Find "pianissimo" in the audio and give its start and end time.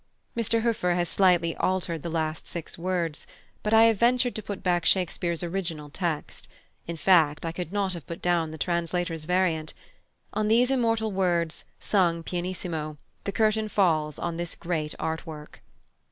12.23-12.97